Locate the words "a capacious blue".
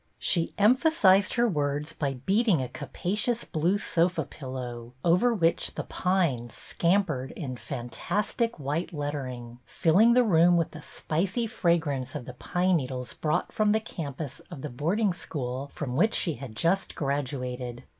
2.59-3.77